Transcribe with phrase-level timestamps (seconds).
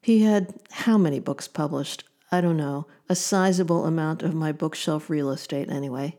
[0.00, 2.04] He had how many books published?
[2.32, 6.16] I don't know, a sizable amount of my bookshelf real estate anyway.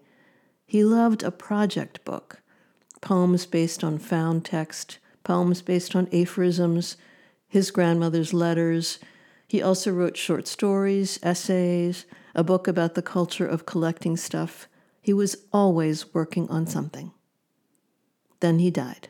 [0.68, 2.44] He loved a project book
[3.02, 6.98] poems based on found text, poems based on aphorisms,
[7.48, 9.00] his grandmother's letters.
[9.48, 14.68] He also wrote short stories, essays, a book about the culture of collecting stuff.
[15.02, 17.12] He was always working on something.
[18.40, 19.10] Then he died.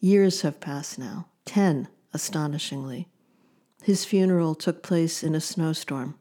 [0.00, 3.08] Years have passed now, ten, astonishingly.
[3.82, 6.18] His funeral took place in a snowstorm.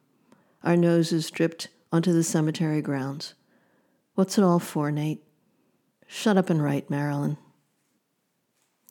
[0.64, 3.36] Our noses dripped onto the cemetery grounds.
[4.16, 5.24] What's it all for, Nate?
[6.08, 7.38] Shut up and write, Marilyn.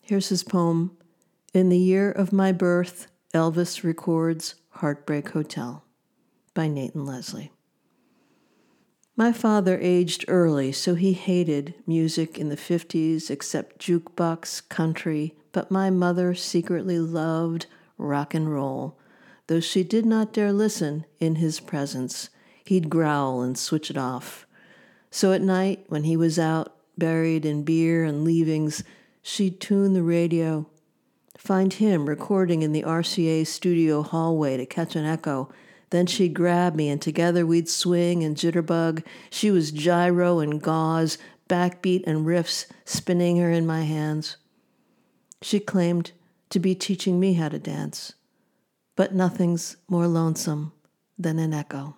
[0.01, 0.97] Here's his poem
[1.55, 5.85] In the Year of My Birth, Elvis Records Heartbreak Hotel
[6.53, 7.53] by Naton Leslie.
[9.15, 15.71] My father aged early, so he hated music in the 50s except jukebox, country, but
[15.71, 17.67] my mother secretly loved
[17.97, 18.99] rock and roll.
[19.47, 22.29] Though she did not dare listen in his presence,
[22.65, 24.45] he'd growl and switch it off.
[25.09, 28.83] So at night, when he was out, buried in beer and leavings,
[29.21, 30.67] she'd tune the radio,
[31.45, 35.47] find him recording in the RCA studio hallway to catch an echo.
[35.91, 39.03] Then she'd grab me, and together we'd swing and jitterbug.
[39.29, 44.37] She was gyro and gauze, backbeat and riffs, spinning her in my hands.
[45.43, 46.13] She claimed
[46.49, 48.13] to be teaching me how to dance,
[48.95, 50.71] but nothing's more lonesome
[51.19, 51.95] than an echo.